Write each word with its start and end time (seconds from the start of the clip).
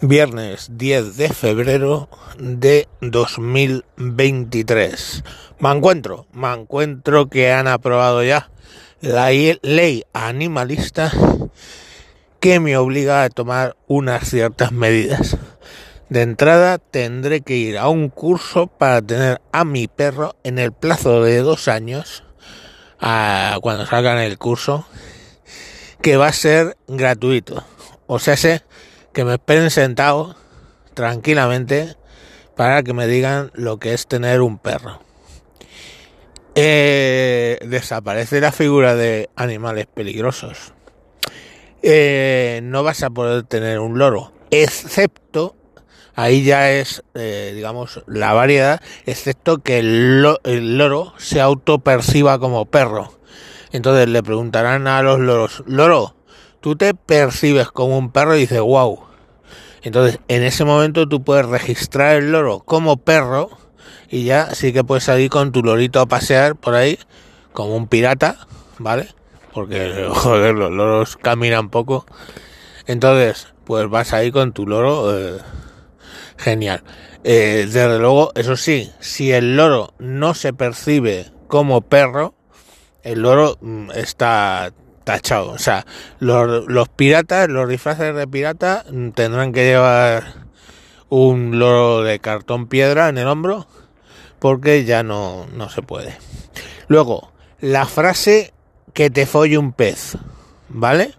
Viernes 0.00 0.68
10 0.74 1.16
de 1.16 1.28
febrero 1.28 2.08
de 2.38 2.86
2023. 3.00 5.24
Me 5.58 5.72
encuentro, 5.72 6.28
me 6.32 6.54
encuentro 6.54 7.28
que 7.28 7.50
han 7.50 7.66
aprobado 7.66 8.22
ya 8.22 8.48
la 9.00 9.30
ley 9.30 10.04
animalista 10.12 11.10
que 12.38 12.60
me 12.60 12.76
obliga 12.76 13.24
a 13.24 13.28
tomar 13.28 13.76
unas 13.88 14.30
ciertas 14.30 14.70
medidas. 14.70 15.36
De 16.10 16.22
entrada 16.22 16.78
tendré 16.78 17.40
que 17.40 17.56
ir 17.56 17.76
a 17.76 17.88
un 17.88 18.08
curso 18.08 18.68
para 18.68 19.02
tener 19.02 19.40
a 19.50 19.64
mi 19.64 19.88
perro 19.88 20.36
en 20.44 20.60
el 20.60 20.70
plazo 20.70 21.24
de 21.24 21.38
dos 21.38 21.66
años, 21.66 22.22
a 23.00 23.58
cuando 23.62 23.84
salgan 23.84 24.18
el 24.18 24.38
curso, 24.38 24.86
que 26.00 26.16
va 26.16 26.28
a 26.28 26.32
ser 26.32 26.76
gratuito. 26.86 27.64
O 28.06 28.20
sea, 28.20 28.36
sé 28.36 28.62
que 29.18 29.24
me 29.24 29.34
esperen 29.34 29.68
sentado 29.72 30.36
tranquilamente 30.94 31.96
para 32.54 32.84
que 32.84 32.92
me 32.92 33.08
digan 33.08 33.50
lo 33.52 33.80
que 33.80 33.92
es 33.92 34.06
tener 34.06 34.40
un 34.42 34.58
perro. 34.58 35.00
Eh, 36.54 37.58
desaparece 37.66 38.40
la 38.40 38.52
figura 38.52 38.94
de 38.94 39.28
animales 39.34 39.88
peligrosos. 39.92 40.72
Eh, 41.82 42.60
no 42.62 42.84
vas 42.84 43.02
a 43.02 43.10
poder 43.10 43.42
tener 43.42 43.80
un 43.80 43.98
loro, 43.98 44.30
excepto, 44.52 45.56
ahí 46.14 46.44
ya 46.44 46.70
es, 46.70 47.02
eh, 47.14 47.50
digamos, 47.56 48.04
la 48.06 48.34
variedad, 48.34 48.80
excepto 49.04 49.58
que 49.64 49.80
el, 49.80 50.22
loro 50.22 51.12
se 51.16 51.40
autoperciba 51.40 52.38
como 52.38 52.66
perro. 52.66 53.18
Entonces 53.72 54.08
le 54.08 54.22
preguntarán 54.22 54.86
a 54.86 55.02
los 55.02 55.18
loros, 55.18 55.64
loro, 55.66 56.14
tú 56.60 56.76
te 56.76 56.94
percibes 56.94 57.66
como 57.72 57.98
un 57.98 58.12
perro 58.12 58.36
y 58.36 58.42
dices, 58.42 58.60
wow. 58.60 59.07
Entonces, 59.82 60.20
en 60.28 60.42
ese 60.42 60.64
momento 60.64 61.08
tú 61.08 61.22
puedes 61.22 61.46
registrar 61.46 62.16
el 62.16 62.32
loro 62.32 62.60
como 62.60 62.96
perro 62.96 63.50
y 64.10 64.24
ya 64.24 64.54
sí 64.54 64.72
que 64.72 64.84
puedes 64.84 65.04
salir 65.04 65.30
con 65.30 65.52
tu 65.52 65.62
lorito 65.62 66.00
a 66.00 66.06
pasear 66.06 66.56
por 66.56 66.74
ahí 66.74 66.98
como 67.52 67.76
un 67.76 67.88
pirata, 67.88 68.46
¿vale? 68.78 69.08
Porque, 69.52 70.08
joder, 70.10 70.54
los 70.54 70.70
loros 70.70 71.16
caminan 71.16 71.70
poco. 71.70 72.06
Entonces, 72.86 73.48
pues 73.64 73.88
vas 73.88 74.12
ahí 74.12 74.30
con 74.30 74.52
tu 74.52 74.66
loro, 74.66 75.16
eh, 75.18 75.38
genial. 76.36 76.82
Eh, 77.24 77.66
desde 77.66 77.98
luego, 77.98 78.32
eso 78.34 78.56
sí, 78.56 78.90
si 79.00 79.32
el 79.32 79.56
loro 79.56 79.92
no 79.98 80.34
se 80.34 80.52
percibe 80.52 81.26
como 81.48 81.82
perro, 81.82 82.34
el 83.02 83.20
loro 83.22 83.58
mm, 83.60 83.90
está 83.90 84.72
tachado. 85.08 85.52
O 85.52 85.58
sea, 85.58 85.86
los, 86.20 86.88
piratas, 86.90 87.48
los 87.48 87.66
disfraces 87.66 88.14
de 88.14 88.28
pirata 88.28 88.84
mm, 88.92 89.12
tendrán 89.12 89.52
que 89.54 89.64
llevar 89.64 90.34
un 91.08 91.58
loro 91.58 92.02
de 92.02 92.18
cartón 92.18 92.66
piedra 92.66 93.08
en 93.08 93.16
el 93.16 93.26
hombro 93.26 93.66
porque 94.38 94.84
ya 94.84 95.02
no, 95.02 95.46
no 95.54 95.70
se 95.70 95.80
puede. 95.80 96.18
Luego, 96.88 97.32
la 97.58 97.86
frase 97.86 98.52
que 98.92 99.08
te 99.08 99.24
folle 99.24 99.56
un 99.56 99.72
pez, 99.72 100.18
¿vale? 100.68 101.14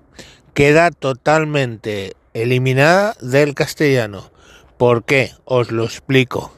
Queda 0.53 0.91
totalmente 0.91 2.13
eliminada 2.35 3.15
del 3.21 3.55
castellano. 3.55 4.29
¿Por 4.77 5.03
qué? 5.03 5.31
Os 5.45 5.71
lo 5.71 5.83
explico. 5.83 6.53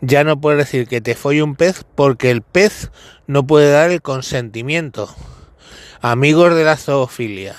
Ya 0.00 0.24
no 0.24 0.40
puedes 0.40 0.64
decir 0.64 0.88
que 0.88 1.02
te 1.02 1.14
folle 1.14 1.42
un 1.42 1.56
pez 1.56 1.84
porque 1.94 2.30
el 2.30 2.40
pez 2.40 2.90
no 3.26 3.46
puede 3.46 3.70
dar 3.70 3.90
el 3.90 4.00
consentimiento 4.00 5.14
amigos 6.02 6.56
de 6.56 6.64
la 6.64 6.76
zoofilia, 6.76 7.54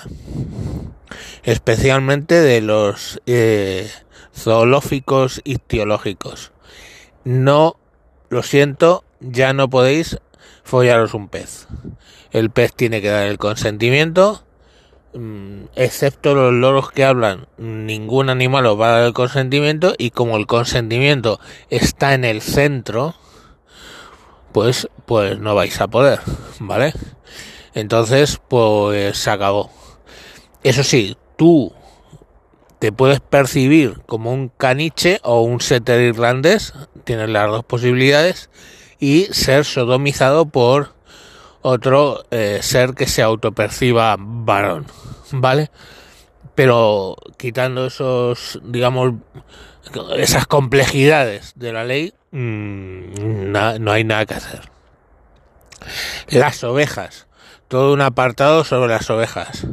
especialmente 1.44 2.40
de 2.42 2.60
los 2.60 3.20
eh, 3.24 3.90
zoológicos 4.36 5.40
ictiológicos. 5.44 6.52
No, 7.24 7.76
lo 8.28 8.42
siento, 8.42 9.02
ya 9.20 9.54
no 9.54 9.70
podéis 9.70 10.18
follaros 10.62 11.14
un 11.14 11.28
pez. 11.28 11.66
El 12.32 12.50
pez 12.50 12.74
tiene 12.74 13.00
que 13.00 13.08
dar 13.08 13.26
el 13.26 13.38
consentimiento, 13.38 14.44
mm, 15.14 15.64
excepto 15.74 16.34
los 16.34 16.52
loros 16.52 16.90
que 16.90 17.04
hablan, 17.04 17.46
ningún 17.56 18.28
animal 18.28 18.66
os 18.66 18.78
va 18.78 18.88
a 18.88 18.98
dar 18.98 19.06
el 19.06 19.14
consentimiento 19.14 19.94
y 19.96 20.10
como 20.10 20.36
el 20.36 20.46
consentimiento 20.46 21.40
está 21.70 22.12
en 22.12 22.26
el 22.26 22.42
centro, 22.42 23.14
pues, 24.52 24.88
pues 25.06 25.38
no 25.38 25.54
vais 25.54 25.80
a 25.80 25.88
poder, 25.88 26.20
¿vale? 26.60 26.92
Entonces, 27.74 28.40
pues 28.48 29.18
se 29.18 29.30
acabó. 29.30 29.70
Eso 30.62 30.84
sí, 30.84 31.16
tú 31.36 31.74
te 32.78 32.92
puedes 32.92 33.20
percibir 33.20 34.00
como 34.06 34.32
un 34.32 34.48
caniche 34.48 35.20
o 35.22 35.42
un 35.42 35.60
setter 35.60 36.00
irlandés, 36.00 36.72
tienes 37.04 37.28
las 37.30 37.48
dos 37.48 37.64
posibilidades, 37.64 38.50
y 39.00 39.24
ser 39.32 39.64
sodomizado 39.64 40.46
por 40.46 40.94
otro 41.62 42.24
eh, 42.30 42.60
ser 42.62 42.94
que 42.94 43.06
se 43.06 43.22
autoperciba 43.22 44.16
varón, 44.18 44.86
¿vale? 45.32 45.70
Pero 46.54 47.16
quitando 47.36 47.86
esos, 47.86 48.60
digamos, 48.62 49.14
esas 50.16 50.46
complejidades 50.46 51.52
de 51.56 51.72
la 51.72 51.84
ley, 51.84 52.14
mmm, 52.30 53.50
no 53.50 53.92
hay 53.92 54.04
nada 54.04 54.26
que 54.26 54.34
hacer. 54.34 54.70
Las 56.28 56.62
ovejas 56.64 57.26
todo 57.68 57.92
un 57.92 58.00
apartado 58.00 58.64
sobre 58.64 58.92
las 58.92 59.08
ovejas. 59.10 59.66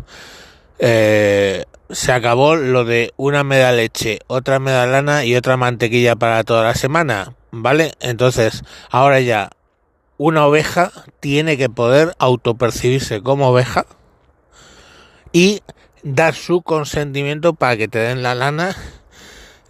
Eh, 0.79 1.65
se 1.89 2.11
acabó 2.11 2.55
lo 2.55 2.85
de 2.85 3.13
una 3.17 3.43
media 3.43 3.71
leche, 3.71 4.19
otra 4.27 4.59
media 4.59 4.85
lana 4.85 5.25
y 5.25 5.35
otra 5.35 5.57
mantequilla 5.57 6.15
para 6.15 6.43
toda 6.43 6.63
la 6.63 6.75
semana, 6.75 7.35
¿vale? 7.51 7.93
Entonces, 7.99 8.63
ahora 8.89 9.19
ya 9.19 9.51
una 10.17 10.45
oveja 10.45 10.91
tiene 11.19 11.57
que 11.57 11.69
poder 11.69 12.15
autopercibirse 12.19 13.21
como 13.21 13.49
oveja 13.49 13.85
y 15.31 15.61
dar 16.03 16.33
su 16.33 16.61
consentimiento 16.61 17.53
para 17.53 17.77
que 17.77 17.87
te 17.87 17.99
den 17.99 18.23
la 18.23 18.35
lana, 18.35 18.75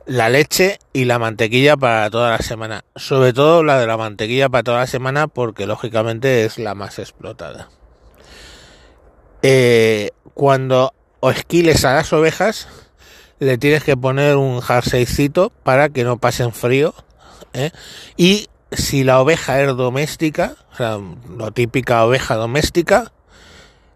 la 0.06 0.30
leche 0.30 0.80
y 0.94 1.06
la 1.06 1.20
mantequilla 1.20 1.78
para 1.78 2.10
toda 2.10 2.32
la 2.32 2.40
semana. 2.40 2.84
Sobre 2.96 3.34
todo 3.34 3.64
la 3.64 3.80
de 3.80 3.88
la 3.88 3.98
mantequilla 3.98 4.50
para 4.50 4.64
toda 4.64 4.80
la 4.80 4.88
semana 4.88 5.28
porque 5.28 5.66
lógicamente 5.66 6.46
es 6.46 6.58
la 6.58 6.76
más 6.76 7.00
explotada. 7.00 7.70
Eh, 9.44 10.12
cuando 10.34 10.94
esquiles 11.24 11.84
a 11.86 11.96
las 11.96 12.14
ovejas, 12.14 12.68
le 13.40 13.58
tienes 13.58 13.84
que 13.84 13.98
poner 13.98 14.36
un 14.36 14.62
jerseycito 14.62 15.52
para 15.64 15.90
que 15.90 16.04
no 16.04 16.18
pasen 16.18 16.54
frío. 16.54 16.94
¿eh? 17.54 17.72
Y 18.18 18.50
si 18.72 19.04
la 19.04 19.20
oveja 19.20 19.62
es 19.62 19.76
doméstica, 19.76 20.56
o 20.74 20.76
sea, 20.76 21.00
la 21.38 21.52
típica 21.52 22.06
oveja 22.06 22.36
doméstica, 22.36 23.12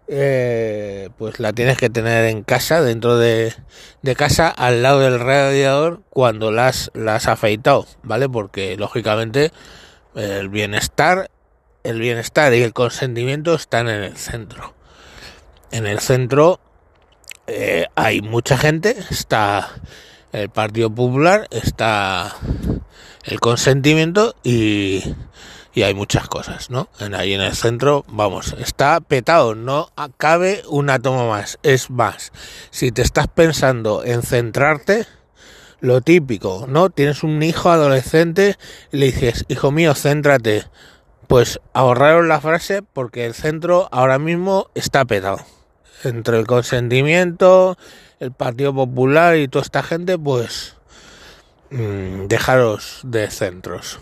eh, 0.08 1.10
pues 1.16 1.38
la 1.40 1.52
tienes 1.52 1.78
que 1.78 1.90
tener 1.90 2.24
en 2.26 2.42
casa, 2.42 2.82
dentro 2.82 3.16
de, 3.16 3.54
de, 4.02 4.16
casa, 4.16 4.48
al 4.48 4.82
lado 4.82 5.00
del 5.00 5.18
radiador, 5.20 6.00
cuando 6.10 6.50
las, 6.50 6.90
has 7.06 7.28
afeitado, 7.28 7.86
¿vale? 8.02 8.28
Porque 8.28 8.76
lógicamente 8.76 9.52
el 10.14 10.48
bienestar, 10.48 11.30
el 11.84 12.00
bienestar 12.00 12.52
y 12.54 12.62
el 12.62 12.72
consentimiento 12.72 13.54
están 13.54 13.88
en 13.88 14.02
el 14.02 14.16
centro 14.16 14.76
en 15.70 15.86
el 15.86 16.00
centro 16.00 16.60
eh, 17.46 17.86
hay 17.94 18.22
mucha 18.22 18.58
gente, 18.58 18.96
está 19.10 19.68
el 20.32 20.50
Partido 20.50 20.90
Popular, 20.90 21.46
está 21.50 22.34
el 23.24 23.40
consentimiento 23.40 24.34
y, 24.42 25.14
y 25.72 25.82
hay 25.82 25.94
muchas 25.94 26.28
cosas, 26.28 26.70
¿no? 26.70 26.88
Ahí 27.14 27.34
en 27.34 27.40
el 27.40 27.54
centro, 27.54 28.04
vamos, 28.08 28.54
está 28.58 29.00
petado, 29.00 29.54
no 29.54 29.90
cabe 30.16 30.62
una 30.68 30.98
toma 30.98 31.28
más. 31.28 31.58
Es 31.62 31.88
más, 31.88 32.32
si 32.70 32.90
te 32.90 33.02
estás 33.02 33.28
pensando 33.28 34.04
en 34.04 34.22
centrarte, 34.22 35.06
lo 35.80 36.00
típico, 36.00 36.66
¿no? 36.68 36.90
Tienes 36.90 37.22
un 37.22 37.42
hijo 37.42 37.70
adolescente 37.70 38.56
y 38.90 38.96
le 38.96 39.06
dices, 39.06 39.44
hijo 39.48 39.70
mío, 39.70 39.94
céntrate. 39.94 40.64
Pues 41.28 41.60
ahorraron 41.72 42.28
la 42.28 42.40
frase 42.40 42.82
porque 42.82 43.26
el 43.26 43.34
centro 43.34 43.88
ahora 43.90 44.18
mismo 44.18 44.68
está 44.74 45.04
petado 45.04 45.38
entre 46.04 46.38
el 46.38 46.46
consentimiento, 46.46 47.76
el 48.20 48.32
Partido 48.32 48.74
Popular 48.74 49.36
y 49.36 49.48
toda 49.48 49.62
esta 49.62 49.82
gente, 49.82 50.18
pues 50.18 50.76
mmm, 51.70 52.26
dejaros 52.26 53.00
de 53.04 53.30
centros. 53.30 54.00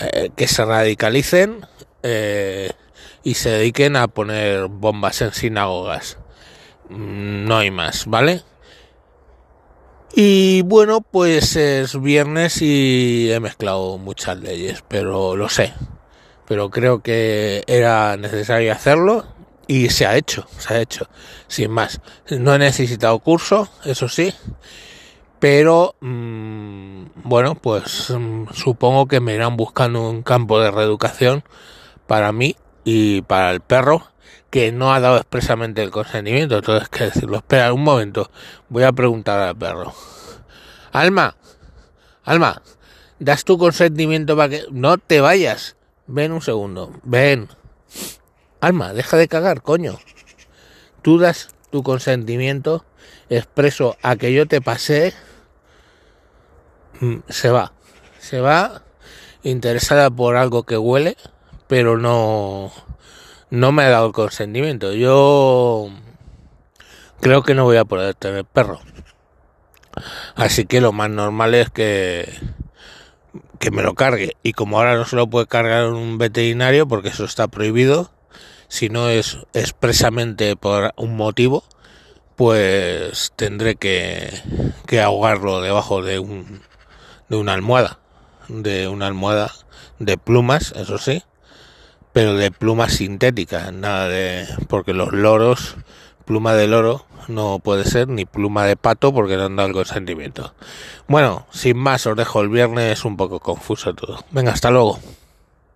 Eh, 0.00 0.30
que 0.34 0.48
se 0.48 0.64
radicalicen 0.64 1.66
eh, 2.02 2.70
y 3.22 3.34
se 3.34 3.50
dediquen 3.50 3.96
a 3.96 4.08
poner 4.08 4.68
bombas 4.68 5.20
en 5.20 5.32
sinagogas. 5.32 6.18
Mm, 6.88 7.44
no 7.44 7.58
hay 7.58 7.70
más, 7.70 8.06
¿vale? 8.06 8.42
Y 10.14 10.62
bueno, 10.62 11.00
pues 11.00 11.56
es 11.56 12.00
viernes 12.00 12.60
y 12.62 13.30
he 13.32 13.40
mezclado 13.40 13.98
muchas 13.98 14.38
leyes, 14.38 14.82
pero 14.88 15.36
lo 15.36 15.48
sé. 15.48 15.72
Pero 16.46 16.70
creo 16.70 17.02
que 17.02 17.64
era 17.66 18.16
necesario 18.16 18.72
hacerlo 18.72 19.26
y 19.66 19.90
se 19.90 20.06
ha 20.06 20.16
hecho, 20.16 20.46
se 20.58 20.74
ha 20.74 20.80
hecho, 20.80 21.08
sin 21.48 21.70
más. 21.70 22.00
No 22.30 22.54
he 22.54 22.58
necesitado 22.58 23.18
curso, 23.18 23.68
eso 23.84 24.08
sí, 24.08 24.32
pero 25.38 25.94
mm, 26.00 27.04
bueno, 27.24 27.54
pues 27.54 28.10
mm, 28.10 28.52
supongo 28.52 29.06
que 29.06 29.20
me 29.20 29.34
irán 29.34 29.56
buscando 29.56 30.08
un 30.08 30.22
campo 30.22 30.60
de 30.60 30.70
reeducación 30.70 31.44
para 32.06 32.32
mí 32.32 32.56
y 32.84 33.22
para 33.22 33.50
el 33.50 33.60
perro 33.60 34.08
que 34.50 34.70
no 34.70 34.92
ha 34.92 35.00
dado 35.00 35.16
expresamente 35.16 35.82
el 35.82 35.90
consentimiento. 35.90 36.56
Entonces, 36.56 36.88
que 36.88 37.04
decirlo? 37.04 37.38
Espera 37.38 37.72
un 37.72 37.82
momento, 37.82 38.30
voy 38.68 38.82
a 38.82 38.92
preguntar 38.92 39.40
al 39.40 39.56
perro. 39.56 39.94
Alma, 40.92 41.34
Alma, 42.24 42.62
¿das 43.18 43.44
tu 43.44 43.58
consentimiento 43.58 44.36
para 44.36 44.48
que... 44.48 44.64
No 44.70 44.96
te 44.98 45.20
vayas. 45.20 45.76
Ven 46.06 46.32
un 46.32 46.40
segundo, 46.40 46.92
ven. 47.02 47.48
Alma, 48.62 48.92
deja 48.92 49.16
de 49.16 49.26
cagar, 49.26 49.60
coño. 49.60 49.98
Tú 51.02 51.18
das 51.18 51.48
tu 51.72 51.82
consentimiento 51.82 52.84
expreso 53.28 53.96
a 54.02 54.14
que 54.14 54.32
yo 54.32 54.46
te 54.46 54.60
pasé. 54.60 55.14
Mm, 57.00 57.16
se 57.28 57.50
va. 57.50 57.72
Se 58.20 58.40
va 58.40 58.82
interesada 59.42 60.10
por 60.10 60.36
algo 60.36 60.62
que 60.62 60.78
huele, 60.78 61.16
pero 61.66 61.98
no 61.98 62.70
no 63.50 63.72
me 63.72 63.82
ha 63.82 63.88
dado 63.88 64.06
el 64.06 64.12
consentimiento. 64.12 64.92
Yo 64.92 65.90
creo 67.20 67.42
que 67.42 67.56
no 67.56 67.64
voy 67.64 67.78
a 67.78 67.84
poder 67.84 68.14
tener 68.14 68.44
perro. 68.44 68.78
Así 70.36 70.66
que 70.66 70.80
lo 70.80 70.92
más 70.92 71.10
normal 71.10 71.56
es 71.56 71.68
que 71.68 72.32
que 73.58 73.72
me 73.72 73.82
lo 73.82 73.94
cargue 73.94 74.36
y 74.44 74.52
como 74.52 74.78
ahora 74.78 74.94
no 74.94 75.04
se 75.04 75.16
lo 75.16 75.26
puede 75.26 75.48
cargar 75.48 75.88
un 75.88 76.16
veterinario 76.16 76.86
porque 76.86 77.08
eso 77.08 77.24
está 77.24 77.48
prohibido, 77.48 78.12
si 78.72 78.88
no 78.88 79.10
es 79.10 79.36
expresamente 79.52 80.56
por 80.56 80.94
un 80.96 81.14
motivo, 81.14 81.62
pues 82.36 83.30
tendré 83.36 83.76
que, 83.76 84.32
que 84.86 85.02
ahogarlo 85.02 85.60
debajo 85.60 86.00
de 86.00 86.18
un 86.18 86.62
de 87.28 87.36
una 87.36 87.52
almohada, 87.52 87.98
de 88.48 88.88
una 88.88 89.08
almohada 89.08 89.52
de 89.98 90.16
plumas, 90.16 90.72
eso 90.74 90.96
sí, 90.96 91.22
pero 92.14 92.34
de 92.34 92.50
plumas 92.50 92.94
sintéticas, 92.94 93.74
nada 93.74 94.08
de... 94.08 94.46
porque 94.68 94.94
los 94.94 95.12
loros, 95.12 95.76
pluma 96.24 96.54
de 96.54 96.66
loro 96.66 97.04
no 97.28 97.58
puede 97.58 97.84
ser, 97.84 98.08
ni 98.08 98.24
pluma 98.24 98.64
de 98.64 98.76
pato 98.76 99.12
porque 99.12 99.36
no 99.36 99.44
han 99.44 99.56
dado 99.56 99.68
el 99.68 99.74
consentimiento. 99.74 100.54
Bueno, 101.08 101.46
sin 101.50 101.76
más, 101.76 102.06
os 102.06 102.16
dejo 102.16 102.40
el 102.40 102.48
viernes 102.48 103.04
un 103.04 103.18
poco 103.18 103.38
confuso 103.38 103.94
todo. 103.94 104.24
Venga, 104.30 104.52
hasta 104.52 104.70
luego. 104.70 104.98